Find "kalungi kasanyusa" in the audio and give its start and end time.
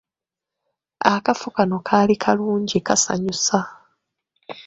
2.23-3.59